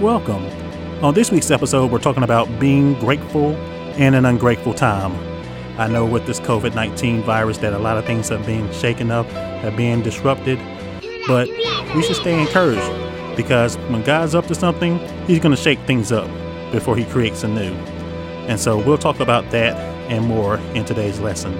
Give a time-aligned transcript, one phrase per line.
[0.00, 0.44] Welcome.
[1.02, 3.52] On this week's episode, we're talking about being grateful
[3.96, 5.14] in an ungrateful time.
[5.80, 9.10] I know with this COVID 19 virus that a lot of things are being shaken
[9.10, 9.26] up,
[9.64, 10.58] are being disrupted,
[11.26, 11.48] but
[11.94, 16.12] we should stay encouraged because when God's up to something, He's going to shake things
[16.12, 16.28] up
[16.72, 17.72] before He creates a new.
[18.48, 19.76] And so we'll talk about that
[20.10, 21.54] and more in today's lesson.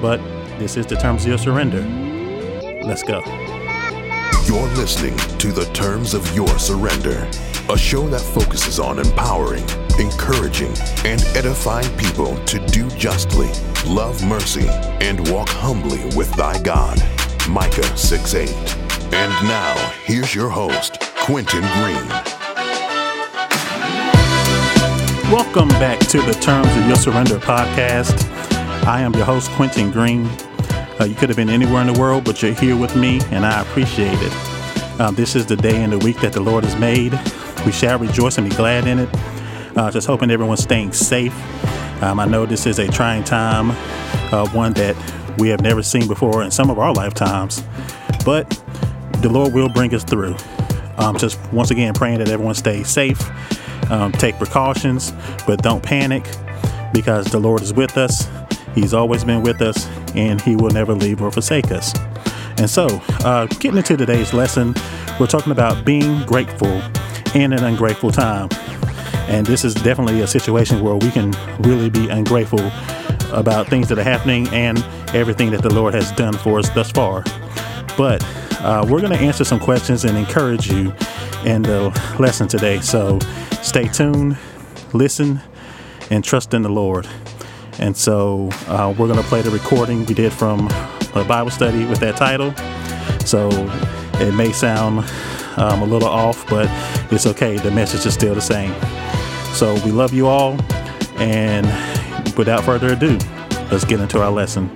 [0.00, 0.18] But
[0.58, 1.82] this is the terms of your surrender.
[2.84, 3.22] Let's go.
[4.46, 7.28] You're listening to the Terms of Your Surrender,
[7.68, 9.64] a show that focuses on empowering,
[9.98, 10.72] encouraging,
[11.04, 13.50] and edifying people to do justly,
[13.84, 14.68] love mercy,
[15.00, 17.02] and walk humbly with thy God.
[17.48, 18.50] Micah 6 8.
[19.12, 22.08] And now, here's your host, Quentin Green.
[25.32, 28.30] Welcome back to the Terms of Your Surrender podcast.
[28.86, 30.26] I am your host, Quentin Green.
[31.00, 33.44] Uh, you could have been anywhere in the world, but you're here with me, and
[33.44, 34.32] I appreciate it.
[35.00, 37.12] Uh, this is the day and the week that the Lord has made.
[37.66, 39.08] We shall rejoice and be glad in it.
[39.76, 41.34] Uh, just hoping everyone's staying safe.
[42.00, 43.72] Um, I know this is a trying time,
[44.32, 44.96] uh, one that
[45.38, 47.64] we have never seen before in some of our lifetimes,
[48.24, 48.48] but
[49.20, 50.36] the Lord will bring us through.
[50.96, 53.20] Um, just once again, praying that everyone stays safe,
[53.90, 55.12] um, take precautions,
[55.44, 56.24] but don't panic
[56.92, 58.28] because the Lord is with us.
[58.76, 61.92] He's always been with us, and He will never leave or forsake us.
[62.58, 62.86] And so,
[63.24, 64.74] uh, getting into today's lesson,
[65.18, 66.80] we're talking about being grateful
[67.36, 68.48] in an ungrateful time.
[69.28, 72.60] And this is definitely a situation where we can really be ungrateful
[73.32, 74.78] about things that are happening and
[75.14, 77.22] everything that the Lord has done for us thus far.
[77.96, 78.24] But
[78.60, 80.92] uh, we're going to answer some questions and encourage you
[81.44, 82.80] in the lesson today.
[82.80, 83.18] So
[83.62, 84.38] stay tuned,
[84.92, 85.40] listen,
[86.10, 87.06] and trust in the Lord.
[87.78, 90.68] And so uh, we're going to play the recording we did from
[91.14, 92.54] a Bible study with that title.
[93.26, 93.48] So
[94.20, 95.04] it may sound
[95.56, 96.68] um, a little off, but
[97.12, 97.56] it's okay.
[97.56, 98.74] The message is still the same.
[99.54, 100.58] So we love you all.
[101.16, 101.66] And
[102.36, 103.18] without further ado,
[103.70, 104.70] let's get into our lesson.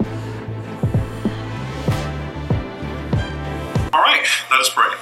[3.92, 4.94] All right, let us pray.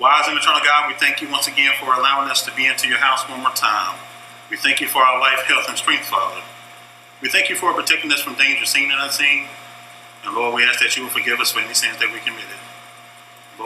[0.00, 2.88] Wise and eternal God, we thank you once again for allowing us to be into
[2.88, 3.98] your house one more time.
[4.50, 6.42] We thank you for our life, health, and strength, Father.
[7.20, 9.46] We thank you for protecting us from danger seen and unseen.
[10.24, 12.61] And Lord, we ask that you will forgive us for any sins that we committed.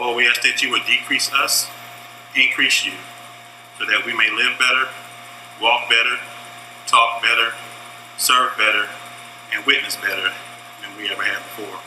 [0.00, 1.68] Lord, we ask that you would decrease us,
[2.34, 2.92] increase you,
[3.78, 4.88] so that we may live better,
[5.60, 6.16] walk better,
[6.86, 7.52] talk better,
[8.18, 8.88] serve better,
[9.54, 10.32] and witness better
[10.82, 11.80] than we ever have before.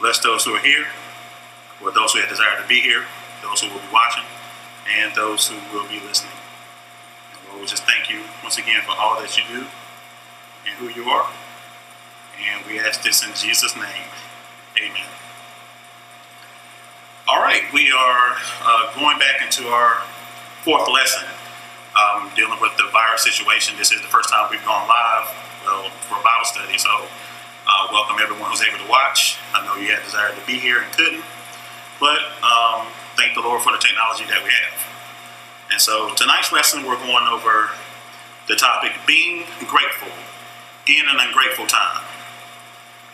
[0.00, 0.86] Bless those who are here,
[1.82, 3.04] or those who have desire to be here,
[3.42, 4.24] those who will be watching,
[4.98, 6.38] and those who will be listening.
[7.32, 9.66] And Lord, we just thank you once again for all that you do
[10.66, 11.30] and who you are.
[12.38, 14.10] And we ask this in Jesus' name.
[14.78, 15.06] Amen.
[17.26, 20.04] All right, we are uh, going back into our
[20.60, 21.24] fourth lesson
[21.96, 23.78] um, dealing with the virus situation.
[23.78, 25.32] This is the first time we've gone live
[25.64, 26.90] well, for Bible study, so
[27.66, 29.38] uh, welcome everyone who's able to watch.
[29.54, 31.24] I know you had desire to be here and couldn't,
[31.98, 34.76] but um, thank the Lord for the technology that we have.
[35.72, 37.70] And so tonight's lesson, we're going over
[38.48, 40.12] the topic being grateful
[40.92, 42.04] in an ungrateful time.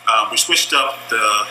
[0.05, 1.47] Uh, we switched up the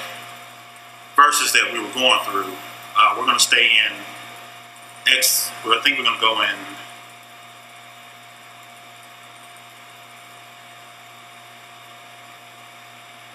[1.20, 2.48] verses that we were going through.
[2.96, 3.92] Uh, we're going to stay in
[5.12, 5.52] Acts.
[5.68, 6.56] I think we're going to go in.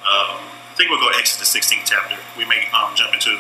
[0.02, 2.18] Um, I think we'll go to Exodus 16th chapter.
[2.38, 3.38] We may um, jump into.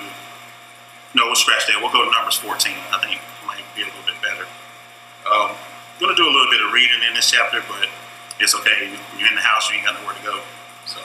[1.17, 1.81] No, we'll scratch that.
[1.81, 2.73] We'll go to Numbers 14.
[2.93, 4.45] I think might be a little bit better.
[5.25, 7.89] Um, I'm going to do a little bit of reading in this chapter, but
[8.37, 8.93] it's okay.
[9.17, 10.37] You're in the house, you ain't got nowhere to go.
[10.85, 11.01] So,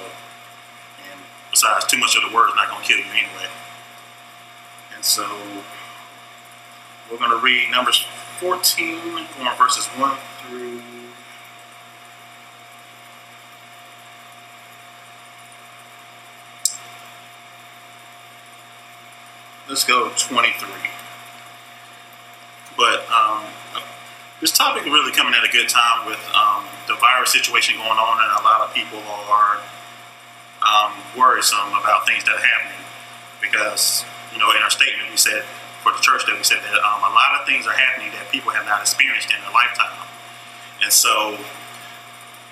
[1.61, 3.51] besides, too much of the word is not going to kill you anyway.
[4.95, 5.27] And so,
[7.11, 8.07] we're going to read Numbers
[8.39, 9.27] 14, going
[9.59, 10.17] verses 1
[10.49, 10.83] through.
[19.69, 20.69] Let's go 23.
[22.77, 23.45] But um,
[24.41, 28.19] this topic really coming at a good time with um, the virus situation going on,
[28.25, 29.61] and a lot of people are
[30.63, 32.85] um, worrisome about things that are happening.
[33.41, 35.43] Because you know, in our statement, we said
[35.83, 38.29] for the church that we said that um, a lot of things are happening that
[38.31, 39.97] people have not experienced in their lifetime,
[40.83, 41.41] and so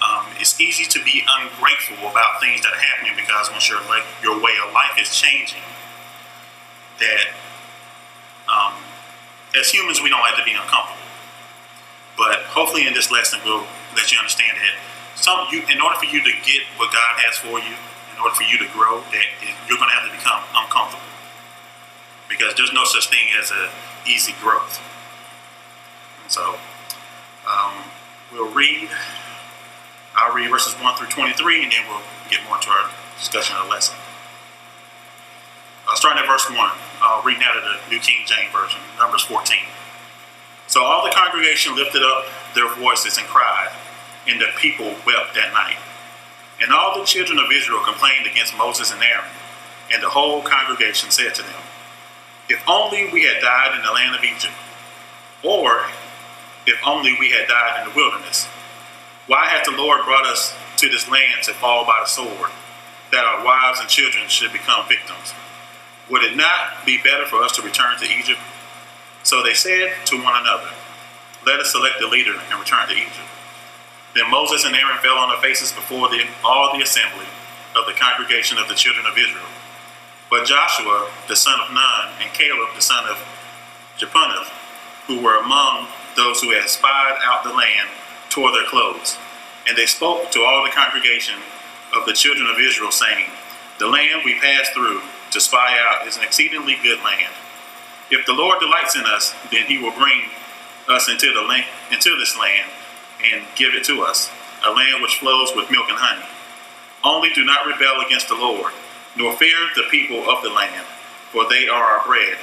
[0.00, 4.04] um, it's easy to be ungrateful about things that are happening because once your like,
[4.22, 5.62] your way of life is changing,
[7.00, 7.34] that
[8.48, 8.74] um,
[9.58, 11.02] as humans we don't like to be uncomfortable.
[12.16, 14.74] But hopefully, in this lesson, we'll let you understand that
[15.14, 17.74] some you, in order for you to get what God has for you,
[18.18, 19.26] in order for you to grow, that
[19.68, 21.06] you're going to have to become uncomfortable
[22.28, 23.70] because there's no such thing as a
[24.06, 24.82] easy growth.
[26.26, 26.58] So
[27.46, 27.72] um,
[28.32, 28.90] we'll read.
[30.16, 33.66] I'll read verses 1 through 23, and then we'll get more into our discussion of
[33.66, 33.94] the lesson.
[35.86, 36.58] Uh, starting at verse 1,
[37.00, 39.56] I'll read out of the New King James Version, Numbers 14.
[40.66, 43.70] So all the congregation lifted up their voices and cried,
[44.26, 45.78] and the people wept that night.
[46.60, 49.30] And all the children of Israel complained against Moses and Aaron,
[49.92, 51.62] and the whole congregation said to them,
[52.48, 54.54] If only we had died in the land of Egypt,
[55.42, 55.86] or
[56.66, 58.46] if only we had died in the wilderness.
[59.26, 62.50] Why hath the Lord brought us to this land to fall by the sword,
[63.12, 65.32] that our wives and children should become victims?
[66.10, 68.40] Would it not be better for us to return to Egypt?
[69.22, 70.70] So they said to one another,
[71.44, 73.28] Let us select a leader and return to Egypt.
[74.14, 77.26] Then Moses and Aaron fell on their faces before the, all the assembly
[77.76, 79.46] of the congregation of the children of Israel.
[80.30, 83.16] But Joshua, the son of Nun, and Caleb, the son of
[83.98, 84.48] Jephunneh,
[85.06, 87.88] who were among those who had spied out the land,
[88.28, 89.16] tore their clothes.
[89.66, 91.36] And they spoke to all the congregation
[91.94, 93.30] of the children of Israel, saying,
[93.78, 97.32] The land we passed through to spy out is an exceedingly good land.
[98.10, 100.24] If the Lord delights in us, then he will bring
[100.88, 102.70] us into the land, into this land
[103.24, 104.30] and give it to us,
[104.64, 106.26] a land which flows with milk and honey.
[107.04, 108.72] Only do not rebel against the Lord,
[109.16, 110.86] nor fear the people of the land,
[111.32, 112.38] for they are our bread.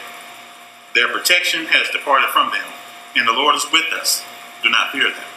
[0.94, 2.68] Their protection has departed from them,
[3.16, 4.24] and the Lord is with us.
[4.64, 5.30] Do not fear them.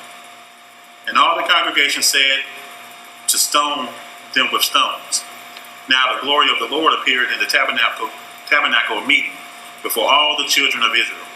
[1.09, 2.45] And all the congregation said
[3.27, 3.89] to stone
[4.35, 5.25] them with stones.
[5.89, 8.11] Now the glory of the Lord appeared in the tabernacle,
[8.47, 9.33] tabernacle meeting
[9.83, 11.27] before all the children of Israel.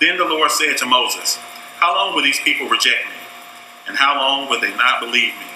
[0.00, 1.38] Then the Lord said to Moses,
[1.78, 3.14] How long will these people reject me?
[3.86, 5.46] And how long will they not believe me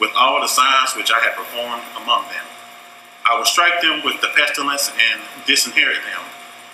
[0.00, 2.44] with all the signs which I have performed among them?
[3.24, 6.22] I will strike them with the pestilence and disinherit them,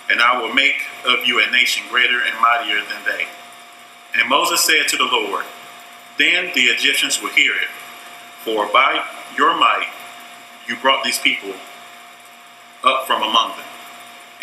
[0.09, 3.27] and I will make of you a nation greater and mightier than they.
[4.19, 5.45] And Moses said to the Lord,
[6.17, 7.69] Then the Egyptians will hear it,
[8.43, 9.05] for by
[9.37, 9.89] your might
[10.67, 11.53] you brought these people
[12.83, 13.67] up from among them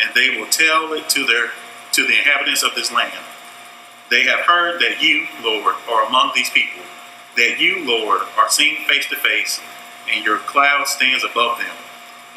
[0.01, 1.51] and they will tell it to their
[1.91, 3.13] to the inhabitants of this land.
[4.09, 6.81] They have heard that you, Lord, are among these people,
[7.37, 9.59] that you, Lord, are seen face to face,
[10.11, 11.75] and your cloud stands above them,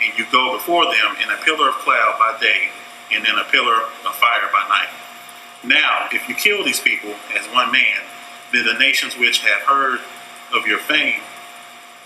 [0.02, 2.68] and you go before them in a pillar of cloud by day,
[3.10, 4.88] and in a pillar of fire by night.
[5.64, 8.00] Now, if you kill these people as one man,
[8.52, 10.00] then the nations which have heard
[10.54, 11.22] of your fame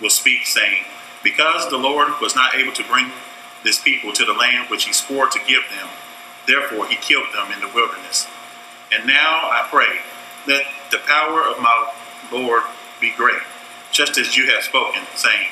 [0.00, 0.84] will speak, saying,
[1.24, 3.10] Because the Lord was not able to bring
[3.64, 5.88] this people to the land which he swore to give them.
[6.46, 8.28] Therefore, he killed them in the wilderness.
[8.92, 10.00] And now I pray,
[10.46, 11.92] let the power of my
[12.32, 12.62] Lord
[13.00, 13.42] be great,
[13.92, 15.48] just as you have spoken, saying,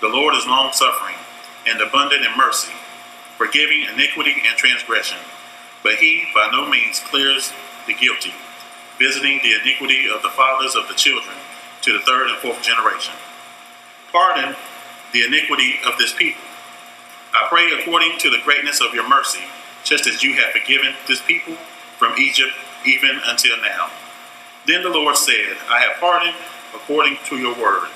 [0.00, 1.16] The Lord is long suffering
[1.66, 2.72] and abundant in mercy,
[3.36, 5.18] forgiving iniquity and transgression.
[5.82, 7.52] But he by no means clears
[7.86, 8.34] the guilty,
[8.98, 11.36] visiting the iniquity of the fathers of the children
[11.82, 13.14] to the third and fourth generation.
[14.10, 14.56] Pardon
[15.12, 16.42] the iniquity of this people
[17.36, 19.44] I pray according to the greatness of your mercy,
[19.84, 21.54] just as you have forgiven this people
[21.98, 22.54] from Egypt
[22.86, 23.90] even until now.
[24.66, 26.36] Then the Lord said, I have pardoned
[26.74, 27.88] according to your word.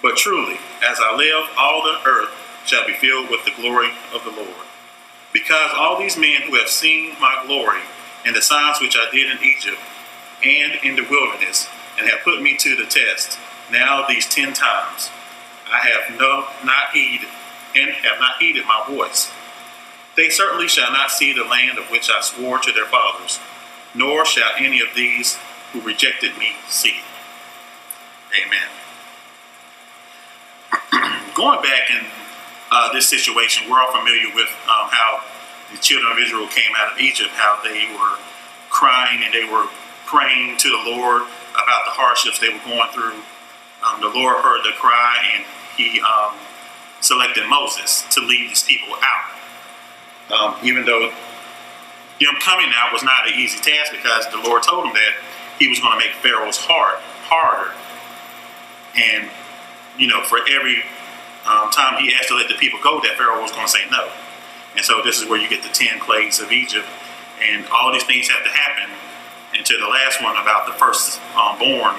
[0.00, 2.30] But truly, as I live, all the earth
[2.64, 4.66] shall be filled with the glory of the Lord.
[5.32, 7.82] Because all these men who have seen my glory
[8.24, 9.78] and the signs which I did in Egypt
[10.44, 13.38] and in the wilderness, and have put me to the test,
[13.72, 15.10] now these ten times,
[15.66, 17.28] I have no not heeded
[17.74, 19.30] and have not heeded my voice.
[20.16, 23.40] They certainly shall not see the land of which I swore to their fathers,
[23.94, 25.38] nor shall any of these
[25.72, 27.04] who rejected me see it.
[28.44, 28.68] Amen.
[31.34, 32.06] Going back in
[32.70, 35.22] uh, this situation, we're all familiar with um, how
[35.72, 38.18] the children of Israel came out of Egypt, how they were
[38.70, 39.66] crying and they were
[40.06, 43.20] praying to the Lord about the hardships they were going through.
[43.84, 45.44] Um, the Lord heard the cry and
[45.76, 46.34] he um,
[47.00, 49.30] selected Moses to lead these people out.
[50.30, 51.12] Um, even though
[52.20, 55.14] them coming out was not an easy task because the Lord told him that
[55.58, 56.98] he was going to make Pharaoh's heart
[57.30, 57.72] harder.
[58.96, 59.30] And,
[59.98, 60.82] you know, for every
[61.46, 63.86] um, time he asked to let the people go, that Pharaoh was going to say
[63.90, 64.10] no.
[64.76, 66.86] And so this is where you get the 10 plagues of Egypt.
[67.40, 68.90] And all these things have to happen
[69.54, 71.94] until the last one about the first um, born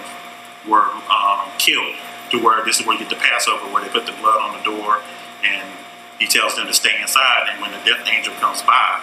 [0.68, 1.96] were um, killed
[2.32, 4.58] to where this is where you get the Passover, where they put the blood on
[4.58, 5.02] the door,
[5.44, 5.68] and
[6.20, 7.48] he tells them to stay inside.
[7.50, 9.02] And when the death angel comes by,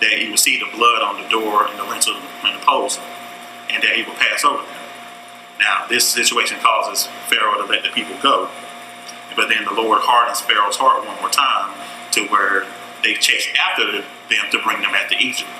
[0.00, 2.14] that he will see the blood on the door and the lintel
[2.44, 3.00] and the post,
[3.70, 4.74] and that he will pass over them.
[5.58, 8.48] Now, this situation causes Pharaoh to let the people go,
[9.34, 11.74] but then the Lord hardens Pharaoh's heart one more time
[12.12, 12.66] to where
[13.02, 15.50] they chase after them to bring them back to Egypt.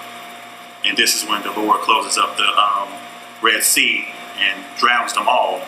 [0.85, 2.89] and this is when the Lord closes up the um,
[3.43, 4.07] Red Sea
[4.39, 5.61] and drowns them all,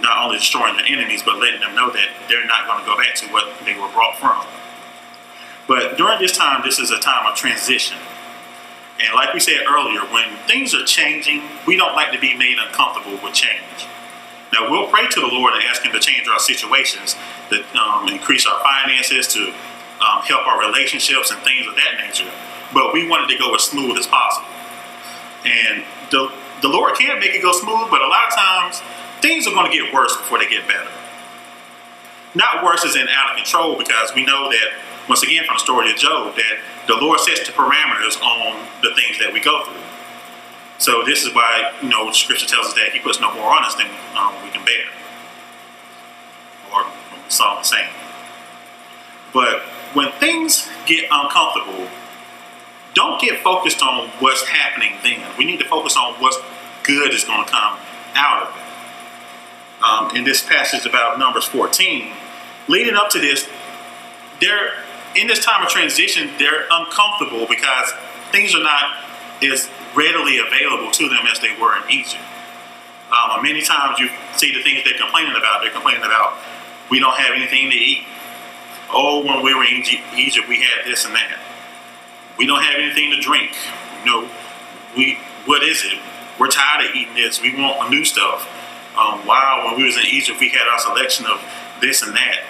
[0.00, 2.96] not only destroying their enemies, but letting them know that they're not going to go
[2.96, 4.44] back to what they were brought from.
[5.66, 7.98] But during this time, this is a time of transition.
[9.00, 12.58] And like we said earlier, when things are changing, we don't like to be made
[12.58, 13.88] uncomfortable with change.
[14.52, 17.16] Now, we'll pray to the Lord and ask Him to change our situations,
[17.50, 19.52] to um, increase our finances, to
[20.00, 22.30] um, help our relationships and things of that nature.
[22.72, 24.48] But we want it to go as smooth as possible.
[25.44, 26.32] And the,
[26.62, 28.80] the Lord can make it go smooth, but a lot of times
[29.20, 30.90] things are going to get worse before they get better.
[32.34, 34.70] Not worse as in out of control, because we know that
[35.08, 38.94] once again from the story of Job, that the Lord sets the parameters on the
[38.94, 39.82] things that we go through.
[40.78, 43.64] So this is why you know Scripture tells us that He puts no more on
[43.64, 44.86] us than um, we can bear,
[46.72, 46.86] or
[47.28, 47.90] Solomon saying.
[49.32, 49.62] But
[49.94, 51.88] when things get uncomfortable,
[52.94, 55.20] don't get focused on what's happening then.
[55.36, 56.38] We need to focus on what's
[56.84, 57.78] good is going to come
[58.14, 58.62] out of it.
[59.84, 62.12] Um, in this passage about Numbers 14,
[62.68, 63.48] leading up to this,
[64.40, 64.72] they're
[65.16, 67.92] in this time of transition, they're uncomfortable because
[68.32, 69.04] things are not
[69.42, 72.22] as readily available to them as they were in Egypt.
[73.12, 75.62] Um, many times you see the things they're complaining about.
[75.62, 76.38] They're complaining about
[76.90, 78.04] we don't have anything to eat.
[78.90, 79.82] Oh, when we were in
[80.16, 81.38] Egypt, we had this and that.
[82.38, 83.52] We don't have anything to drink.
[84.00, 84.30] You know,
[84.96, 85.98] we what is it?
[86.38, 87.40] We're tired of eating this.
[87.40, 88.48] We want new stuff.
[88.96, 91.42] Um, wow, when we was in Egypt, we had our selection of
[91.80, 92.44] this and that.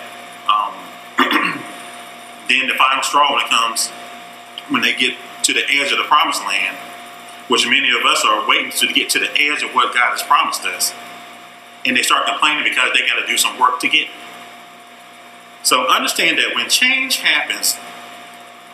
[2.48, 3.90] Then the final straw when it comes
[4.68, 6.76] when they get to the edge of the promised land,
[7.48, 10.22] which many of us are waiting to get to the edge of what God has
[10.22, 10.94] promised us,
[11.84, 14.08] and they start complaining because they got to do some work to get.
[15.62, 17.76] So understand that when change happens,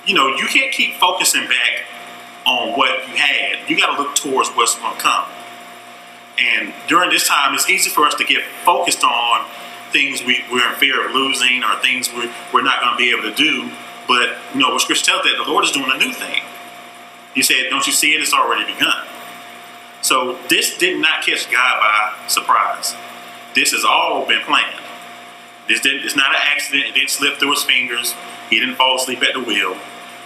[0.04, 1.86] you know you can't keep focusing back
[2.46, 3.68] on what you had.
[3.68, 5.26] You got to look towards what's going to come.
[6.38, 9.46] And during this time, it's easy for us to get focused on
[9.92, 13.10] things we, we're in fear of losing or things we, we're not going to be
[13.10, 13.70] able to do.
[14.08, 16.42] But, you know, what Scripture tells that the Lord is doing a new thing.
[17.34, 18.20] He said, Don't you see it?
[18.20, 19.06] It's already begun.
[20.02, 22.94] So this did not catch God by surprise.
[23.54, 24.80] This has all been planned.
[25.68, 26.86] This didn't, it's not an accident.
[26.86, 28.14] It didn't slip through his fingers.
[28.48, 29.76] He didn't fall asleep at the wheel.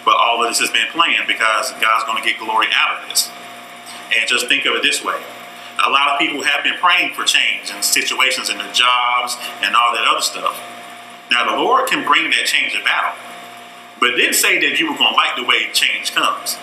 [0.05, 3.09] But all of this has been planned because God's going to get glory out of
[3.09, 3.31] this.
[4.17, 5.21] And just think of it this way
[5.83, 9.75] a lot of people have been praying for change in situations in their jobs and
[9.75, 10.61] all that other stuff.
[11.31, 13.17] Now, the Lord can bring that change about,
[13.99, 16.57] but didn't say that you were going to like the way change comes.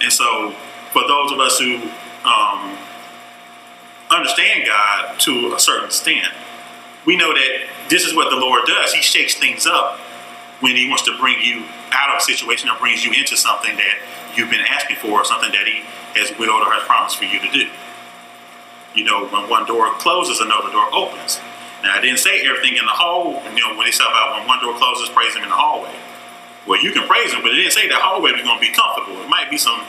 [0.00, 0.54] And so,
[0.92, 1.76] for those of us who
[2.24, 2.78] um,
[4.10, 6.32] understand God to a certain extent,
[7.06, 8.92] we know that this is what the Lord does.
[8.92, 9.98] He shakes things up
[10.60, 13.76] when He wants to bring you out of a situation or brings you into something
[13.76, 13.98] that
[14.36, 15.82] you've been asking for, or something that He
[16.14, 17.68] has willed or has promised for you to do.
[18.94, 21.38] You know, when one door closes, another door opens.
[21.82, 24.46] Now, I didn't say everything in the hall, you know, when they talk about when
[24.46, 25.94] one door closes, praise him in the hallway.
[26.66, 28.72] Well, you can praise him, but it didn't say that hallway was going to be
[28.72, 29.22] comfortable.
[29.22, 29.80] It might be some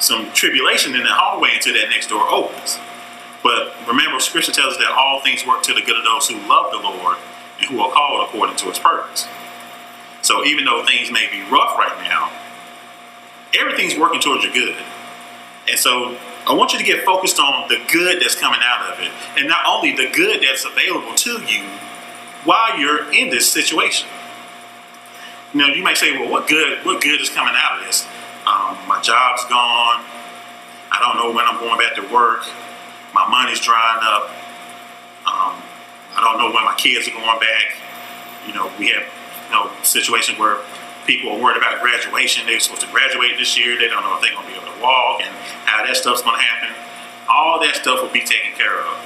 [0.00, 2.78] some tribulation in the hallway until that next door opens.
[3.42, 6.36] But remember, Scripture tells us that all things work to the good of those who
[6.48, 7.16] love the Lord
[7.60, 9.28] and who are called according to His purpose.
[10.22, 12.32] So even though things may be rough right now,
[13.58, 14.76] everything's working towards your good.
[15.68, 16.16] And so
[16.46, 19.10] I want you to get focused on the good that's coming out of it.
[19.38, 21.64] And not only the good that's available to you
[22.44, 24.08] while you're in this situation.
[25.54, 28.04] Know, you might say, well, what good, what good is coming out of this?
[28.44, 30.02] Um, my job's gone.
[30.90, 32.42] I don't know when I'm going back to work.
[33.14, 34.30] My money's drying up.
[35.24, 35.62] Um,
[36.16, 37.76] I don't know when my kids are going back.
[38.46, 39.04] You know, we have
[39.46, 40.58] you know situations where
[41.06, 42.46] people are worried about graduation.
[42.46, 43.78] They're supposed to graduate this year.
[43.78, 45.30] They don't know if they're going to be able to walk and
[45.64, 46.74] how that stuff's going to happen.
[47.28, 48.98] All that stuff will be taken care of.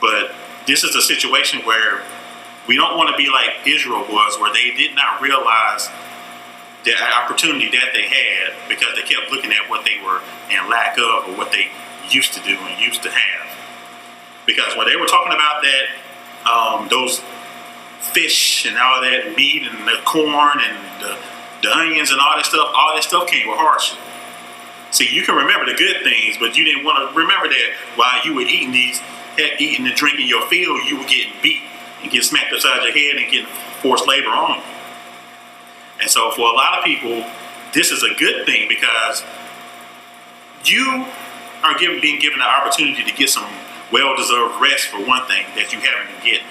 [0.00, 0.34] But
[0.66, 2.02] this is a situation where
[2.66, 5.88] we don't want to be like Israel was, where they did not realize
[6.84, 10.20] the opportunity that they had because they kept looking at what they were
[10.50, 11.70] in lack of or what they
[12.10, 13.46] used to do and used to have.
[14.46, 15.86] Because when they were talking about that,
[16.42, 17.22] um, those
[18.02, 21.16] fish and all that meat and the corn and the,
[21.62, 23.98] the onions and all that stuff, all that stuff came with hardship.
[24.90, 28.20] See, you can remember the good things, but you didn't want to remember that while
[28.24, 29.00] you were eating these,
[29.58, 31.62] eating and drinking your fill, you were getting beat
[32.02, 33.46] and getting smacked upside your head and getting
[33.80, 34.64] forced labor on you.
[36.02, 37.24] And so, for a lot of people,
[37.72, 39.24] this is a good thing because
[40.64, 41.06] you
[41.62, 43.48] are given, being given the opportunity to get some
[43.92, 46.46] well-deserved rest for one thing that you haven't been getting.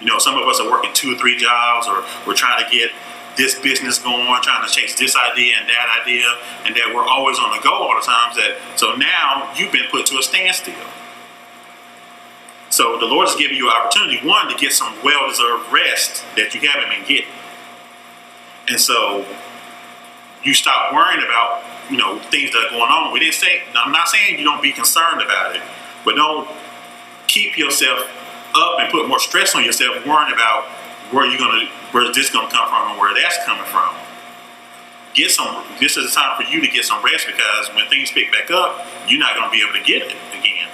[0.00, 2.70] You know, some of us are working two or three jobs, or we're trying to
[2.70, 2.90] get
[3.36, 6.26] this business going, trying to chase this idea and that idea,
[6.64, 8.36] and that we're always on the go all the times.
[8.36, 10.74] That so now you've been put to a standstill.
[12.70, 16.54] So the Lord is giving you an opportunity, one, to get some well-deserved rest that
[16.54, 17.30] you haven't been getting,
[18.68, 19.26] and so
[20.42, 23.12] you stop worrying about you know things that are going on.
[23.12, 23.62] We didn't say.
[23.74, 25.62] I'm not saying you don't be concerned about it,
[26.04, 26.48] but don't
[27.26, 28.08] keep yourself
[28.54, 30.68] up and put more stress on yourself worrying about
[31.10, 33.94] where you're gonna where this gonna come from and where that's coming from.
[35.14, 35.64] Get some.
[35.80, 38.50] This is a time for you to get some rest because when things pick back
[38.50, 40.68] up, you're not gonna be able to get it again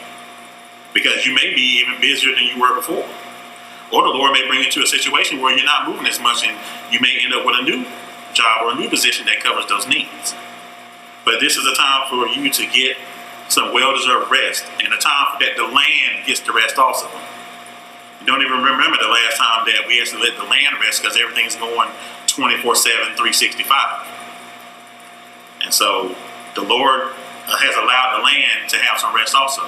[0.93, 3.07] because you may be even busier than you were before.
[3.93, 6.45] Or the Lord may bring you to a situation where you're not moving as much
[6.45, 6.59] and
[6.93, 7.87] you may end up with a new
[8.33, 10.35] job or a new position that covers those needs.
[11.25, 12.97] But this is a time for you to get
[13.49, 17.09] some well-deserved rest and a time that the land gets to rest also
[18.27, 21.55] don't even remember the last time that we actually let the land rest because everything's
[21.55, 21.89] going
[22.27, 23.71] 24 7, 365.
[25.63, 26.15] And so
[26.55, 27.15] the Lord
[27.47, 29.63] uh, has allowed the land to have some rest also.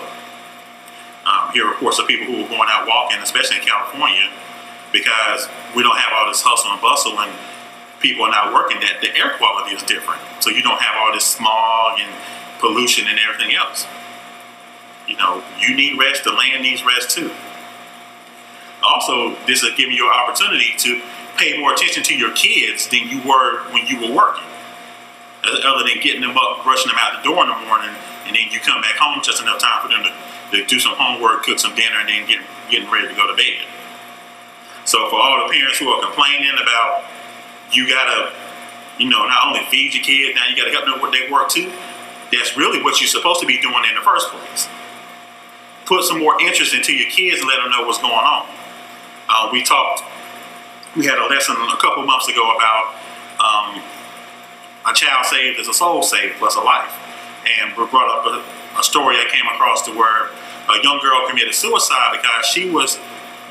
[1.24, 4.26] Um, here, of course, are people who are going out walking, especially in California,
[4.92, 5.46] because
[5.76, 7.30] we don't have all this hustle and bustle and
[8.00, 10.20] people are not working that the air quality is different.
[10.40, 12.10] So you don't have all this smog and
[12.58, 13.86] pollution and everything else.
[15.06, 17.30] You know, you need rest, the land needs rest too
[18.82, 21.00] also this is giving you an opportunity to
[21.36, 24.44] pay more attention to your kids than you were when you were working.
[25.44, 27.94] Other than getting them up, rushing them out the door in the morning,
[28.26, 30.10] and then you come back home just enough time for them to,
[30.56, 33.36] to do some homework, cook some dinner, and then get getting ready to go to
[33.36, 33.64] bed.
[34.84, 37.04] So for all the parents who are complaining about
[37.72, 38.32] you gotta,
[38.98, 41.48] you know, not only feed your kids, now you gotta help them with their work
[41.48, 41.72] too.
[42.32, 44.68] That's really what you're supposed to be doing in the first place.
[45.86, 48.46] Put some more interest into your kids and let them know what's going on.
[49.28, 50.02] Uh, we talked,
[50.96, 52.94] we had a lesson a couple months ago about
[53.38, 53.82] um,
[54.88, 56.92] a child saved is a soul saved plus a life.
[57.60, 60.28] And we brought up a, a story I came across to where
[60.68, 62.98] a young girl committed suicide because she was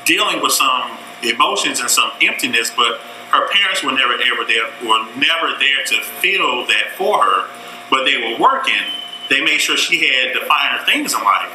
[0.04, 3.00] dealing with some emotions and some emptiness, but
[3.30, 7.48] her parents were never ever there were never there to feel that for her.
[7.90, 8.82] But they were working.
[9.30, 11.52] They made sure she had the finer things in life.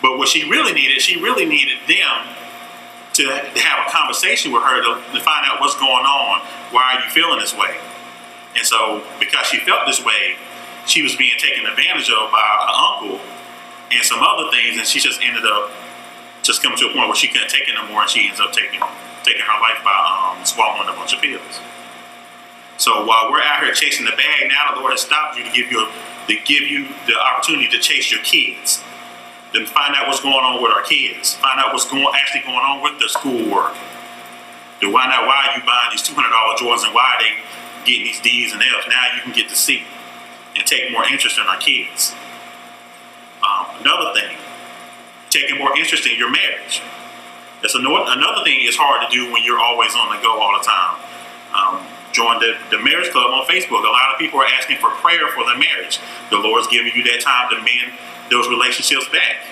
[0.00, 2.26] But what she really needed, she really needed them
[3.14, 6.40] to have a conversation with her to, to find out what's going on.
[6.70, 7.76] Why are you feeling this way?
[8.56, 10.36] And so, because she felt this way,
[10.86, 13.20] she was being taken advantage of by an uncle
[13.90, 15.70] and some other things, and she just ended up
[16.42, 18.40] just coming to a point where she couldn't take it no more, and she ends
[18.40, 18.80] up taking
[19.22, 21.60] taking her life by um, swallowing a bunch of pills.
[22.78, 25.50] So while we're out here chasing the bag, now the Lord has stopped you to
[25.50, 25.86] give you
[26.28, 28.82] to give you the opportunity to chase your kids
[29.52, 31.34] then find out what's going on with our kids.
[31.34, 33.74] Find out what's going actually going on with their schoolwork.
[34.80, 38.04] To find out why you buying these two hundred dollar Jordans and why they getting
[38.04, 38.88] these D's and F's.
[38.88, 39.84] Now you can get to see
[40.56, 42.14] and take more interest in our kids.
[43.44, 44.36] Um, another thing,
[45.30, 46.82] taking more interest in your marriage.
[47.62, 50.56] That's another, another thing is hard to do when you're always on the go all
[50.56, 50.96] the time.
[51.52, 53.86] Um, join the, the marriage club on Facebook.
[53.86, 56.00] A lot of people are asking for prayer for their marriage.
[56.30, 57.98] The Lord's giving you that time to mend
[58.30, 59.46] those relationships back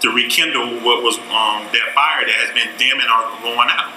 [0.00, 3.92] to rekindle what was um, that fire that has been dimming or going out.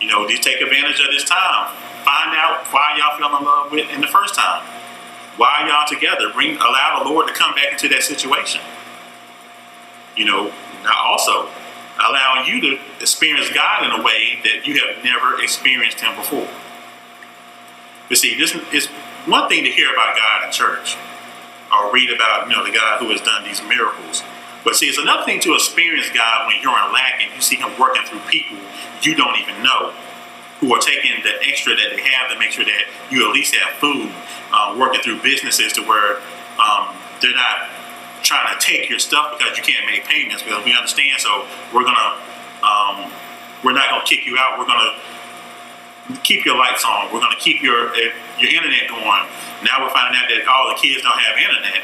[0.00, 1.74] You know, just take advantage of this time.
[2.02, 4.62] Find out why y'all fell in love with in the first time.
[5.36, 6.32] Why y'all together?
[6.32, 8.60] Bring allow the Lord to come back into that situation.
[10.16, 11.48] You know, now also
[11.98, 16.48] allowing you to experience God in a way that you have never experienced Him before.
[18.08, 18.86] But see, this is
[19.26, 20.96] one thing to hear about God in church
[21.72, 24.22] or read about, you know, the God who has done these miracles.
[24.64, 27.56] But see, it's another thing to experience God when you're in lack and you see
[27.56, 28.58] Him working through people
[29.04, 29.92] you don't even know
[30.60, 33.54] who are taking the extra that they have to make sure that you at least
[33.54, 34.10] have food,
[34.52, 36.22] uh, working through businesses to where
[36.62, 37.68] um, they're not
[38.22, 41.20] trying to take your stuff because you can't make payments because we understand.
[41.20, 42.18] So we're gonna,
[42.62, 43.12] um,
[43.64, 44.58] we're not gonna kick you out.
[44.58, 44.96] We're gonna
[46.22, 47.12] keep your lights on.
[47.12, 49.26] We're to keep your your internet going.
[49.62, 51.82] Now we're finding out that all the kids don't have internet.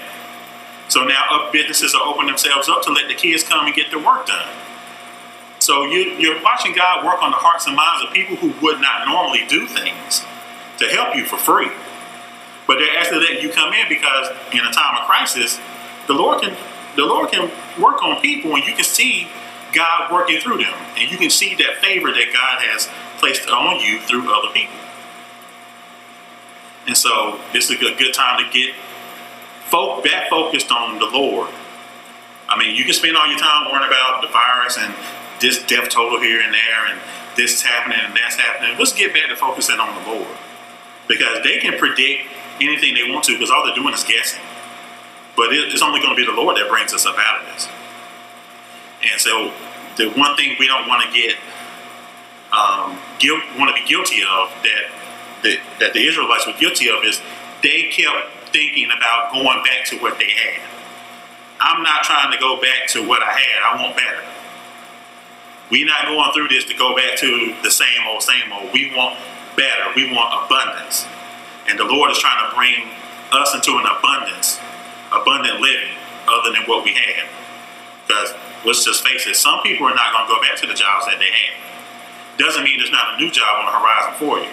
[0.89, 3.91] So now up businesses are opening themselves up to let the kids come and get
[3.91, 4.49] their work done.
[5.59, 8.81] So you, you're watching God work on the hearts and minds of people who would
[8.81, 10.25] not normally do things
[10.79, 11.71] to help you for free.
[12.67, 15.59] But they're asking that you come in because in a time of crisis,
[16.09, 16.57] the Lord can
[16.97, 17.49] the Lord can
[17.81, 19.29] work on people and you can see
[19.73, 20.75] God working through them.
[20.97, 22.89] And you can see that favor that God has
[23.21, 24.75] placed on you through other people.
[26.87, 28.75] And so this is a good, time to get
[29.67, 31.51] folk back focused on the Lord.
[32.49, 34.95] I mean, you can spend all your time worrying about the virus and
[35.41, 37.01] this death total here and there and
[37.37, 38.77] this is happening and that's happening.
[38.79, 40.37] Let's get back to focusing on the Lord
[41.07, 42.27] because they can predict
[42.61, 44.41] anything they want to because all they're doing is guessing.
[45.39, 47.71] But it's only going to be the Lord that brings us up out of this.
[49.07, 49.55] And so
[49.95, 51.39] the one thing we don't want to get
[52.51, 54.91] um, guilt, want to be guilty of that,
[55.47, 57.23] that that the Israelites were guilty of is
[57.63, 60.59] they kept thinking about going back to what they had.
[61.61, 63.63] I'm not trying to go back to what I had.
[63.63, 64.25] I want better.
[65.71, 68.73] We're not going through this to go back to the same old, same old.
[68.73, 69.19] We want
[69.55, 69.95] better.
[69.95, 71.07] We want abundance.
[71.69, 72.91] And the Lord is trying to bring
[73.31, 74.58] us into an abundance,
[75.21, 75.95] abundant living,
[76.27, 77.29] other than what we had.
[78.07, 80.75] Because let's just face it, some people are not going to go back to the
[80.75, 81.57] jobs that they had.
[82.39, 84.51] Doesn't mean there's not a new job on the horizon for you.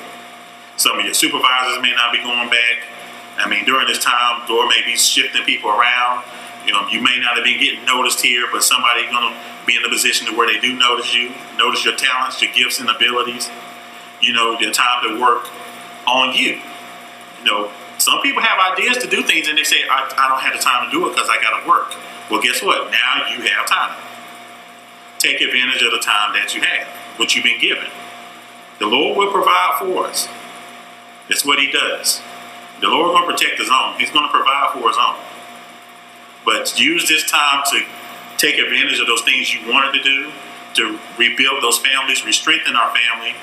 [0.77, 2.83] Some of your supervisors may not be going back.
[3.37, 6.23] I mean, during this time, door may be shifting people around.
[6.65, 9.75] You know, you may not have been getting noticed here, but somebody's going to be
[9.75, 12.89] in a position to where they do notice you, notice your talents, your gifts and
[12.89, 13.49] abilities.
[14.21, 15.47] You know, the time to work
[16.07, 16.59] on you.
[17.39, 17.71] You know,
[18.05, 20.61] some people have ideas to do things and they say, I, I don't have the
[20.61, 21.97] time to do it because I got to work.
[22.29, 22.91] Well, guess what?
[22.91, 23.97] Now you have time.
[25.17, 26.85] Take advantage of the time that you have,
[27.17, 27.89] what you've been given.
[28.77, 30.29] The Lord will provide for us.
[31.29, 32.21] That's what He does.
[32.79, 33.97] The Lord will protect His own.
[33.97, 35.17] He's going to provide for His own.
[36.45, 37.81] But use this time to
[38.37, 40.31] take advantage of those things you wanted to do,
[40.75, 43.33] to rebuild those families, re-strengthen our family,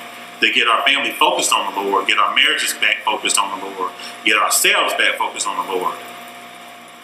[0.43, 3.65] to get our family focused on the Lord, get our marriages back focused on the
[3.65, 3.91] Lord,
[4.25, 5.95] get ourselves back focused on the Lord.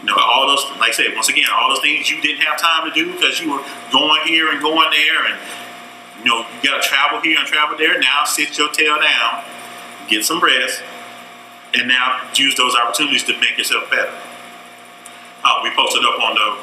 [0.02, 2.60] You know, all those, like I said, once again, all those things you didn't have
[2.60, 5.39] time to do because you were going here and going there, and
[6.19, 7.99] you know, you got to travel here and travel there.
[7.99, 9.43] Now, sit your tail down,
[10.08, 10.84] get some rest,
[11.73, 14.12] and now use those opportunities to make yourself better.
[15.43, 16.58] Uh, we posted up on the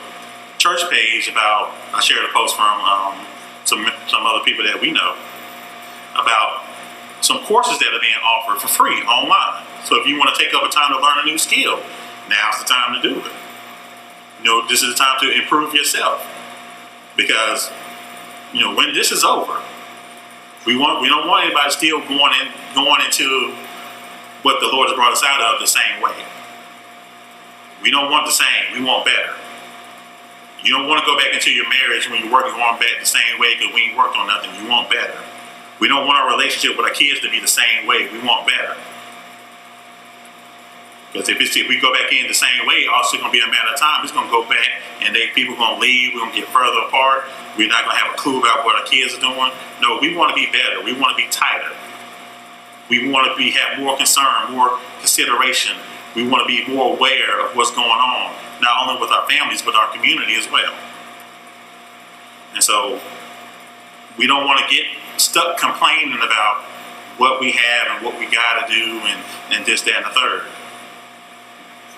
[0.59, 1.73] church page about.
[1.93, 3.27] I shared a post from um,
[3.65, 5.17] some some other people that we know
[6.13, 6.66] about
[7.27, 9.67] some courses that are being offered for free online.
[9.85, 11.83] So if you want to take up a time to learn a new skill,
[12.31, 13.33] now's the time to do it.
[14.39, 16.23] You know, this is the time to improve yourself
[17.17, 17.71] because
[18.53, 19.61] you know when this is over,
[20.67, 23.55] we want we don't want anybody still going in going into
[24.43, 26.15] what the Lord has brought us out of the same way.
[27.83, 28.79] We don't want the same.
[28.79, 29.35] We want better.
[30.63, 33.07] You don't want to go back into your marriage when you're working on back the
[33.07, 34.51] same way because we ain't worked on nothing.
[34.63, 35.19] You want better.
[35.79, 38.09] We don't want our relationship with our kids to be the same way.
[38.11, 38.77] We want better.
[41.13, 43.49] Because if, if we go back in the same way, also going to be a
[43.49, 44.05] matter of time.
[44.05, 46.13] It's going to go back, and they people going to leave.
[46.13, 47.25] We're going to get further apart.
[47.57, 49.53] We're not going to have a clue about what our kids are doing.
[49.81, 50.83] No, we want to be better.
[50.85, 51.73] We want to be tighter.
[52.89, 55.77] We want to be have more concern, more consideration.
[56.15, 59.63] We want to be more aware of what's going on, not only with our families,
[59.63, 60.73] but our community as well.
[62.55, 63.01] And so
[64.17, 64.87] we don't want to get
[65.19, 66.65] stuck complaining about
[67.19, 70.11] what we have and what we got to do and, and this, that, and the
[70.11, 70.43] third.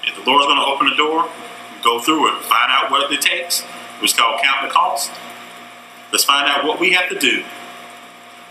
[0.05, 1.29] If the Lord's going to open the door,
[1.83, 3.63] go through it, find out what it takes,
[4.01, 5.11] which is called count the cost.
[6.13, 7.45] Let's find out what we have to do.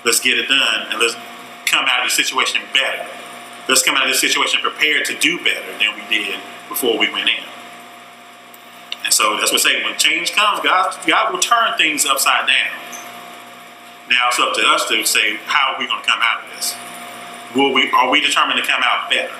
[0.05, 1.15] Let's get it done, and let's
[1.65, 3.09] come out of the situation better.
[3.67, 7.11] Let's come out of this situation prepared to do better than we did before we
[7.11, 7.43] went in.
[9.03, 12.47] And so that's what I say when change comes, God, God will turn things upside
[12.47, 12.86] down.
[14.09, 16.49] Now it's up to us to say, how are we going to come out of
[16.55, 16.75] this?
[17.55, 19.33] Will we are we determined to come out better?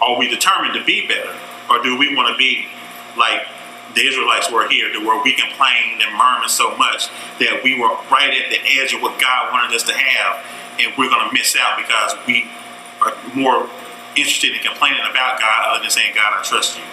[0.00, 1.34] Are we determined to be better?
[1.70, 2.66] Or do we want to be
[3.16, 3.46] like
[3.94, 7.94] the Israelites were here, to where we complained and murmured so much that we were
[8.10, 10.44] right at the edge of what God wanted us to have,
[10.80, 12.50] and we're going to miss out because we
[13.00, 13.70] are more
[14.16, 16.84] interested in complaining about God other than saying, God, I trust you.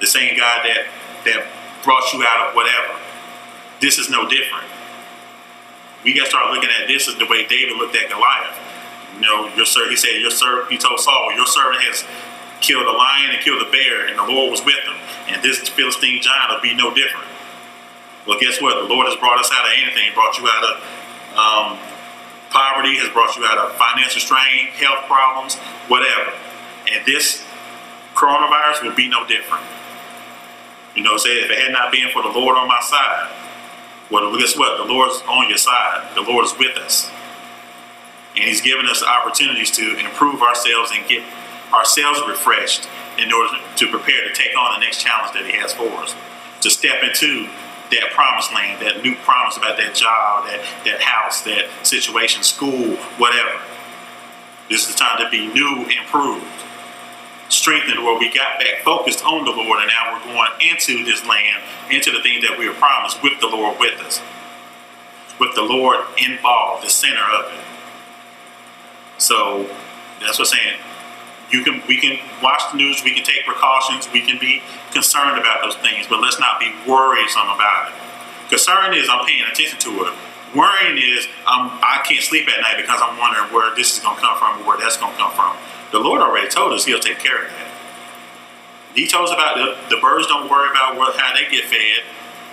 [0.00, 0.86] The same God that
[1.24, 1.46] that
[1.84, 2.98] brought you out of whatever.
[3.80, 4.66] This is no different.
[6.04, 8.56] We got to start looking at this as the way David looked at Goliath.
[9.14, 12.04] You know, your servant, he said, your servant, he told Saul, your servant has
[12.60, 14.96] killed a lion and killed a bear, and the Lord was with him.
[15.28, 17.28] And this Philistine giant will be no different.
[18.26, 18.80] Well, guess what?
[18.80, 20.08] The Lord has brought us out of anything.
[20.08, 20.74] He brought you out of
[21.36, 21.68] um,
[22.48, 25.56] poverty, has brought you out of financial strain, health problems,
[25.88, 26.32] whatever.
[26.88, 27.44] And this
[28.14, 29.64] coronavirus will be no different.
[30.94, 33.30] You know, say if it had not been for the Lord on my side,
[34.10, 34.76] well, guess what?
[34.78, 36.14] The Lord's on your side.
[36.14, 37.10] The Lord is with us.
[38.34, 41.22] And He's given us opportunities to improve ourselves and get
[41.72, 45.72] ourselves refreshed in order to prepare to take on the next challenge that He has
[45.72, 46.14] for us.
[46.62, 47.48] To step into
[47.90, 52.96] that promised land, that new promise about that job, that, that house, that situation, school,
[53.18, 53.60] whatever.
[54.68, 56.46] This is the time to be new, improved,
[57.50, 61.26] strengthened, where we got back focused on the Lord, and now we're going into this
[61.26, 64.22] land, into the things that we were promised with the Lord with us.
[65.40, 67.60] with the Lord involved, the center of it.
[69.18, 69.68] So
[70.20, 70.80] that's what I'm saying.
[71.50, 75.38] You can we can watch the news, we can take precautions, we can be concerned
[75.38, 77.94] about those things, but let's not be worrisome about it.
[78.50, 80.14] Concern is I'm paying attention to it.
[80.56, 84.16] Worrying is um, I can't sleep at night because I'm wondering where this is going
[84.16, 85.56] to come from or where that's going to come from.
[85.92, 87.70] The Lord already told us He'll take care of that.
[88.94, 92.04] He told us about the, the birds don't worry about what, how they get fed.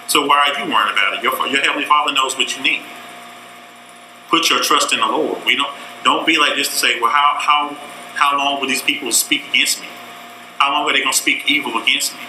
[0.08, 1.24] So why are you worrying about it?
[1.24, 2.84] Your, your heavenly Father knows what you need.
[4.30, 5.44] Put your trust in the Lord.
[5.46, 5.74] We don't
[6.04, 7.78] don't be like this to say, well, how how
[8.16, 9.88] how long will these people speak against me?
[10.58, 12.20] How long are they going to speak evil against me?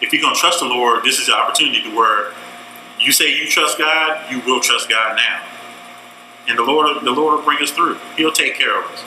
[0.00, 2.32] If you're going to trust the Lord, this is the opportunity to where
[3.00, 5.46] you say you trust God, you will trust God now,
[6.48, 7.98] and the Lord the Lord will bring us through.
[8.16, 9.04] He'll take care of us.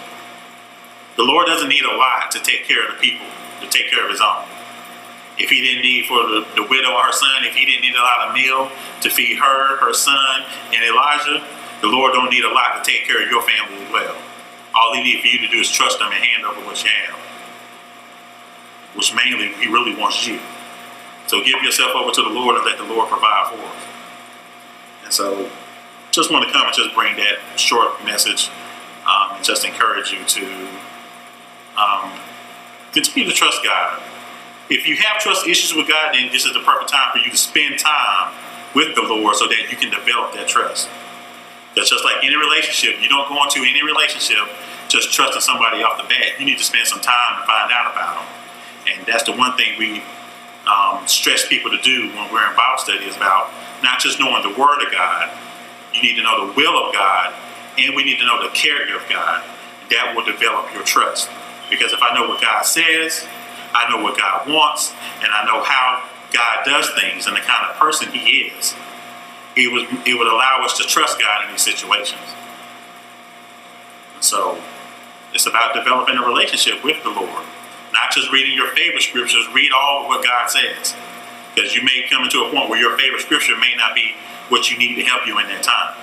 [1.18, 3.28] The Lord doesn't need a lot to take care of the people,
[3.62, 4.46] to take care of His own
[5.42, 7.96] if he didn't need for the, the widow and her son, if he didn't need
[7.96, 8.70] a lot of meal
[9.02, 11.44] to feed her, her son, and Elijah,
[11.82, 14.16] the Lord don't need a lot to take care of your family as well.
[14.76, 16.90] All he needs for you to do is trust him and hand over what you
[16.90, 17.18] have.
[18.96, 20.40] Which mainly he really wants you.
[21.28, 23.84] So give yourself over to the Lord and let the Lord provide for us.
[25.06, 25.50] And so
[26.12, 28.52] just want to come and just bring that short message
[29.08, 30.68] um, and just encourage you to
[31.82, 32.20] um,
[32.94, 34.02] continue to trust God
[34.72, 37.30] if you have trust issues with God, then this is the perfect time for you
[37.30, 38.34] to spend time
[38.74, 40.88] with the Lord so that you can develop that trust.
[41.76, 43.04] That's just like any relationship.
[43.04, 44.48] You don't go into any relationship
[44.88, 46.40] just trusting somebody off the bat.
[46.40, 48.28] You need to spend some time to find out about them.
[48.88, 50.04] And that's the one thing we
[50.68, 53.52] um, stress people to do when we're in Bible study is about
[53.84, 55.32] not just knowing the Word of God.
[55.94, 57.36] You need to know the will of God,
[57.78, 59.44] and we need to know the character of God.
[59.92, 61.30] That will develop your trust.
[61.72, 63.26] Because if I know what God says,
[63.74, 64.92] I know what God wants,
[65.24, 66.04] and I know how
[66.34, 68.76] God does things and the kind of person He is.
[69.56, 72.22] It would it would allow us to trust God in these situations.
[74.20, 74.62] So
[75.34, 77.46] it's about developing a relationship with the Lord,
[77.92, 79.48] not just reading your favorite scriptures.
[79.54, 80.96] Read all of what God says,
[81.56, 84.14] because you may come into a point where your favorite scripture may not be
[84.50, 85.96] what you need to help you in that time.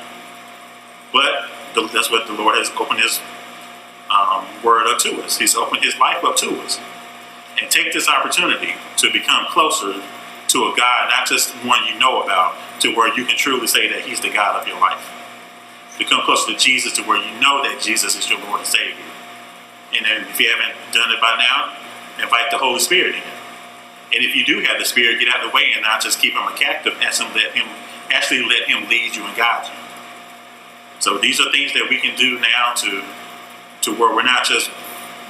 [1.12, 1.48] But
[1.92, 3.20] that's what the Lord has opened His
[4.10, 5.38] um, word up to us.
[5.38, 6.80] He's opened His life up to us
[7.60, 10.02] and take this opportunity to become closer
[10.48, 13.88] to a God, not just one you know about, to where you can truly say
[13.88, 15.12] that He's the God of your life.
[15.98, 19.04] Become closer to Jesus to where you know that Jesus is your Lord and Savior.
[19.96, 21.76] And then if you haven't done it by now,
[22.22, 23.22] invite the Holy Spirit in.
[24.14, 26.20] And if you do have the Spirit, get out of the way and not just
[26.20, 27.66] keep him a captive, let him
[28.10, 29.74] actually let him lead you and guide you.
[31.00, 33.04] So these are things that we can do now to
[33.82, 34.70] to where we're not just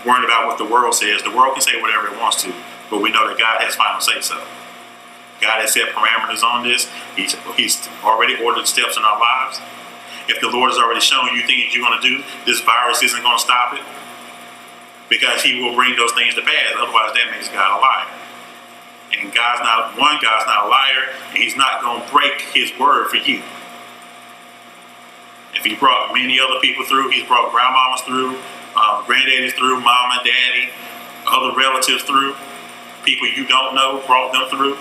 [0.06, 1.22] worrying about what the world says.
[1.22, 2.52] The world can say whatever it wants to,
[2.90, 4.38] but we know that God has final say so.
[5.40, 6.90] God has set parameters on this.
[7.14, 9.60] He's, he's already ordered steps in our lives.
[10.28, 13.22] If the Lord has already shown you things you're going to do, this virus isn't
[13.22, 13.84] going to stop it
[15.08, 16.74] because He will bring those things to pass.
[16.76, 18.12] Otherwise, that makes God a liar.
[19.18, 22.76] And God's not, one, God's not a liar, and He's not going to break His
[22.78, 23.42] word for you.
[25.58, 28.38] If He brought many other people through, He's brought grandmamas through,
[28.76, 30.70] uh, granddaddies through, mama, daddy,
[31.26, 32.34] other relatives through,
[33.04, 34.78] people you don't know brought them through.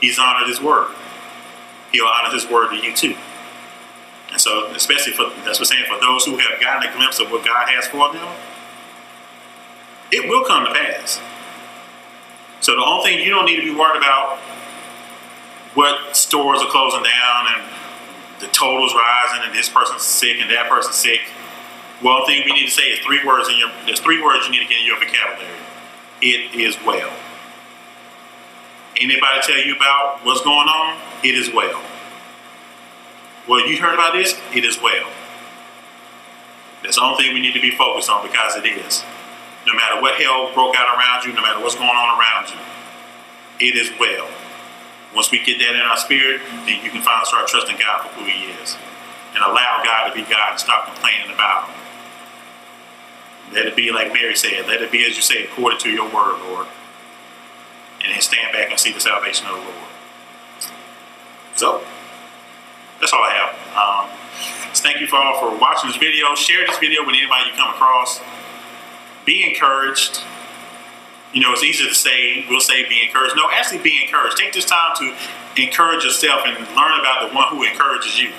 [0.00, 0.94] He's honored his word.
[1.92, 3.16] He'll honor his word to you too.
[4.30, 7.20] And so, especially for that's what I'm saying for those who have gotten a glimpse
[7.20, 8.28] of what God has for them,
[10.10, 11.20] it will come to pass.
[12.60, 14.38] So the only thing you don't need to be worried about
[15.74, 17.62] what stores are closing down and
[18.44, 21.20] the totals rising and this person's sick and that person's sick
[22.04, 23.70] one thing we need to say is three words in your.
[23.86, 25.56] There's three words you need to get in your vocabulary.
[26.20, 27.10] It is well.
[29.00, 31.00] Anybody tell you about what's going on?
[31.22, 31.82] It is well.
[33.48, 34.38] Well, you heard about this?
[34.54, 35.10] It is well.
[36.82, 39.02] That's the only thing we need to be focused on because it is.
[39.66, 42.58] No matter what hell broke out around you, no matter what's going on around you,
[43.66, 44.28] it is well.
[45.14, 48.08] Once we get that in our spirit, then you can finally start trusting God for
[48.18, 48.76] who He is
[49.34, 51.80] and allow God to be God and stop complaining about Him.
[53.52, 56.04] Let it be like Mary said, let it be as you say, according to your
[56.04, 56.66] word, Lord.
[58.02, 59.90] And then stand back and see the salvation of the Lord.
[61.56, 61.84] So,
[63.00, 63.54] that's all I have.
[63.76, 64.18] Um,
[64.74, 66.34] thank you for all for watching this video.
[66.34, 68.20] Share this video with anybody you come across.
[69.24, 70.22] Be encouraged.
[71.34, 73.34] You know, it's easy to say, we'll say be encouraged.
[73.36, 74.36] No, actually be encouraged.
[74.36, 75.14] Take this time to
[75.60, 78.32] encourage yourself and learn about the one who encourages you.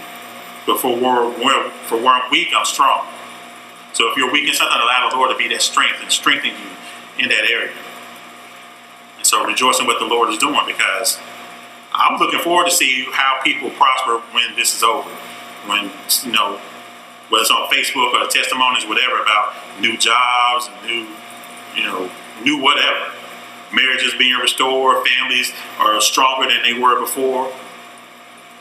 [0.65, 3.05] But for where, for where I'm weak, I'm strong.
[3.91, 6.51] So if you're weak in something, allow the Lord to be that strength and strengthen
[6.51, 7.75] you in that area.
[9.17, 11.19] And so rejoice in what the Lord is doing because
[11.93, 15.09] I'm looking forward to see how people prosper when this is over.
[15.67, 15.91] When
[16.23, 16.61] you know,
[17.29, 21.07] whether it's on Facebook or the testimonies, whatever, about new jobs, and new,
[21.75, 22.11] you know,
[22.43, 23.11] new whatever.
[23.73, 27.51] Marriages being restored, families are stronger than they were before.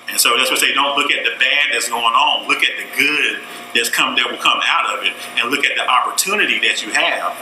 [0.09, 2.49] And so that's what I say, don't look at the bad that's going on.
[2.49, 3.41] Look at the good
[3.75, 6.93] that's come that will come out of it and look at the opportunity that you
[6.93, 7.37] have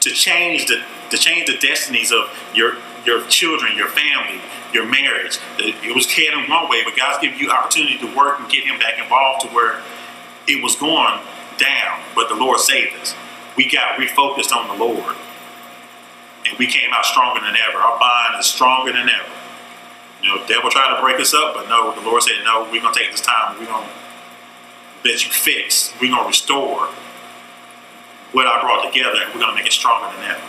[0.00, 4.40] to change the to change the destinies of your your children, your family,
[4.72, 5.38] your marriage.
[5.58, 8.78] It was heading one way, but God's giving you opportunity to work and get him
[8.78, 9.80] back involved to where
[10.46, 11.20] it was going
[11.58, 13.14] down, but the Lord saved us.
[13.56, 15.16] We got refocused on the Lord.
[16.48, 17.78] And we came out stronger than ever.
[17.78, 19.32] Our bond is stronger than ever.
[20.22, 22.80] You know, devil tried to break us up, but no, the Lord said, no, we're
[22.80, 23.58] going to take this time.
[23.58, 23.90] We're going to
[25.04, 25.92] let you fix.
[26.00, 26.88] We're going to restore
[28.32, 30.42] what I brought together, and we're going to make it stronger than ever.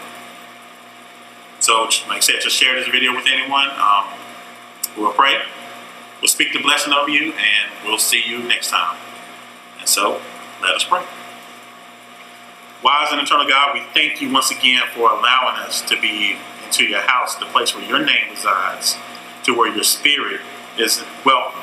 [1.60, 3.70] So, like I said, just share this video with anyone.
[3.72, 4.06] Um,
[4.98, 5.38] we'll pray.
[6.22, 8.98] We'll speak the blessing of you, and we'll see you next time.
[9.80, 10.22] And so,
[10.62, 11.04] let us pray.
[12.84, 16.84] Wise and eternal God, we thank you once again for allowing us to be into
[16.84, 18.98] your house, the place where your name resides
[19.44, 20.42] to where your spirit
[20.78, 21.62] is welcome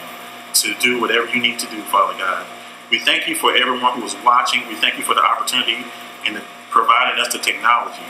[0.55, 2.47] to do whatever you need to do, Father God.
[2.91, 4.67] We thank you for everyone who is watching.
[4.67, 5.85] We thank you for the opportunity
[6.25, 8.07] and providing us the technology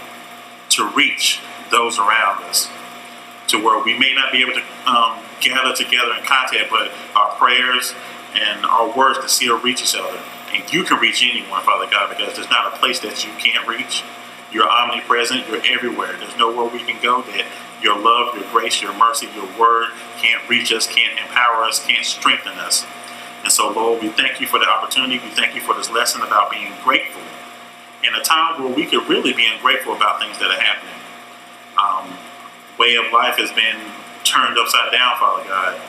[0.70, 1.40] to reach
[1.72, 2.68] those around us
[3.48, 7.34] to where we may not be able to um, gather together in contact, but our
[7.34, 7.92] prayers
[8.34, 10.20] and our words can still reach each other.
[10.52, 13.66] And you can reach anyone, Father God, because there's not a place that you can't
[13.66, 14.02] reach.
[14.52, 15.46] You're omnipresent.
[15.48, 16.16] You're everywhere.
[16.18, 17.46] There's nowhere we can go that
[17.82, 22.04] your love, your grace, your mercy, your word can't reach us, can't empower us, can't
[22.04, 22.84] strengthen us.
[23.42, 25.18] And so, Lord, we thank you for the opportunity.
[25.18, 27.22] We thank you for this lesson about being grateful
[28.04, 30.94] in a time where we could really be ungrateful about things that are happening.
[31.78, 32.18] Um,
[32.78, 33.76] way of life has been
[34.24, 35.80] turned upside down, Father God.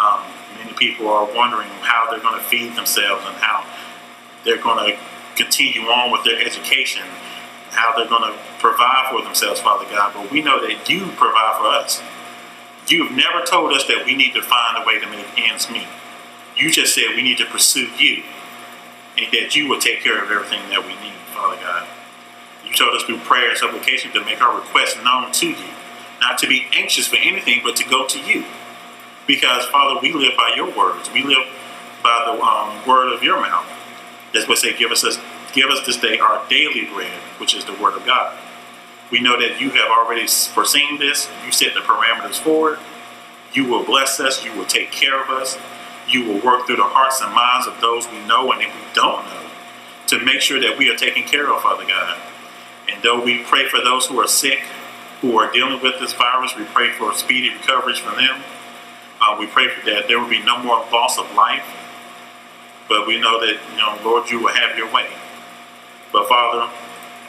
[0.00, 0.24] Um,
[0.58, 3.64] many people are wondering how they're going to feed themselves and how
[4.44, 4.98] they're going to
[5.36, 7.02] continue on with their education
[7.74, 11.56] how they're going to provide for themselves, Father God, but we know that you provide
[11.58, 12.02] for us.
[12.88, 15.88] You've never told us that we need to find a way to make ends meet.
[16.56, 18.22] You just said we need to pursue you
[19.18, 21.86] and that you will take care of everything that we need, Father God.
[22.64, 25.68] You told us through prayer and supplication to make our requests known to you,
[26.20, 28.44] not to be anxious for anything, but to go to you.
[29.26, 31.10] Because, Father, we live by your words.
[31.12, 31.46] We live
[32.02, 33.66] by the um, word of your mouth.
[34.34, 35.12] That's what say, give us a
[35.54, 38.36] Give us this day our daily bread, which is the Word of God.
[39.12, 41.28] We know that you have already foreseen this.
[41.46, 42.80] You set the parameters for it.
[43.52, 44.44] You will bless us.
[44.44, 45.56] You will take care of us.
[46.08, 48.82] You will work through the hearts and minds of those we know and if we
[48.94, 49.40] don't know
[50.08, 52.20] to make sure that we are taken care of, Father God.
[52.92, 54.58] And though we pray for those who are sick,
[55.20, 58.42] who are dealing with this virus, we pray for speedy recovery from them.
[59.20, 61.64] Uh, we pray for that there will be no more loss of life.
[62.88, 65.08] But we know that, you know, Lord, you will have your way.
[66.12, 66.70] But Father,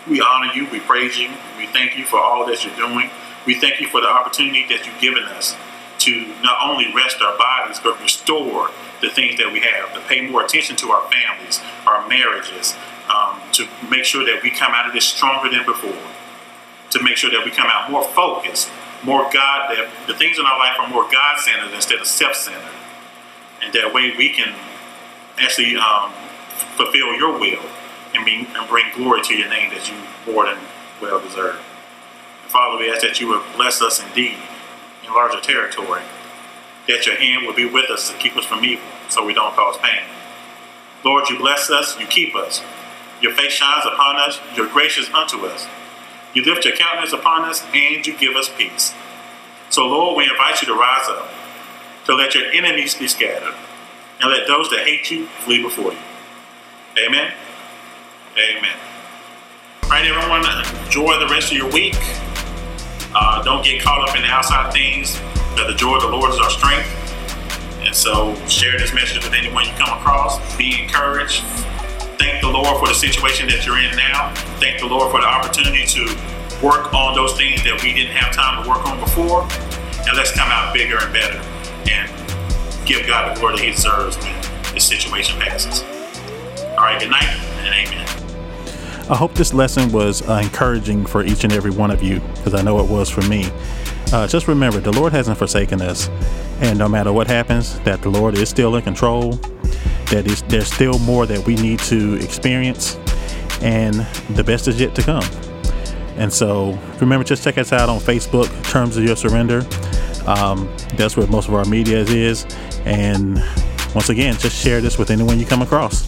[0.08, 3.10] we honor you, we praise you, we thank you for all that you're doing.
[3.46, 5.56] We thank you for the opportunity that you've given us
[6.00, 8.70] to not only rest our bodies, but restore
[9.02, 12.76] the things that we have, to pay more attention to our families, our marriages,
[13.13, 15.98] um, to make sure that we come out of this stronger than before,
[16.91, 18.70] to make sure that we come out more focused,
[19.04, 22.36] more God, that the things in our life are more God centered instead of self
[22.36, 22.62] centered.
[23.63, 24.54] And that way we can
[25.38, 26.12] actually um,
[26.76, 27.63] fulfill your will
[28.13, 30.58] and, be, and bring glory to your name that you more than
[31.02, 31.56] well deserve.
[32.43, 34.38] And Father, we ask that you would bless us indeed,
[35.04, 36.02] enlarge our territory,
[36.88, 39.56] that your hand will be with us to keep us from evil so we don't
[39.56, 40.04] cause pain.
[41.04, 42.62] Lord, you bless us, you keep us.
[43.21, 45.67] Your face shines upon us, you're gracious unto us.
[46.34, 48.93] You lift your countenance upon us, and you give us peace.
[49.69, 51.30] So, Lord, we invite you to rise up,
[52.06, 53.56] to let your enemies be scattered,
[54.21, 55.99] and let those that hate you flee before you.
[57.06, 57.34] Amen.
[58.38, 58.78] Amen.
[59.84, 60.43] All right, everyone,
[60.86, 61.95] enjoy the rest of your week.
[63.13, 65.19] Uh, don't get caught up in the outside things,
[65.56, 66.88] but the joy of the Lord is our strength.
[67.82, 70.39] And so share this message with anyone you come across.
[70.58, 71.43] Be encouraged.
[72.18, 74.34] Thank the Lord for the situation that you're in now.
[74.59, 76.03] Thank the Lord for the opportunity to
[76.63, 79.43] work on those things that we didn't have time to work on before.
[80.07, 81.39] And let's come out bigger and better
[81.91, 82.14] and
[82.86, 85.81] give God the glory that He deserves when this situation passes.
[86.71, 88.07] All right, good night and amen.
[89.09, 92.53] I hope this lesson was uh, encouraging for each and every one of you, because
[92.53, 93.49] I know it was for me.
[94.11, 96.09] Uh, just remember, the Lord hasn't forsaken us,
[96.61, 99.33] and no matter what happens, that the Lord is still in control.
[100.11, 102.97] That is, there's still more that we need to experience,
[103.61, 103.95] and
[104.36, 105.23] the best is yet to come.
[106.17, 109.65] And so, remember, just check us out on Facebook, Terms of Your Surrender.
[110.28, 112.45] Um, that's where most of our media is.
[112.86, 113.43] And
[113.93, 116.05] once again, just share this with anyone you come across.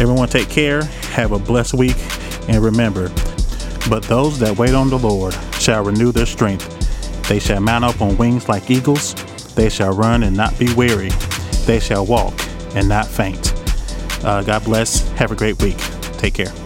[0.00, 0.84] Everyone, take care.
[1.12, 1.96] Have a blessed week.
[2.48, 3.08] And remember,
[3.88, 6.68] but those that wait on the Lord shall renew their strength.
[7.28, 9.14] They shall mount up on wings like eagles.
[9.54, 11.10] They shall run and not be weary.
[11.66, 12.34] They shall walk
[12.74, 13.52] and not faint.
[14.24, 15.08] Uh, God bless.
[15.10, 15.78] Have a great week.
[16.18, 16.61] Take care.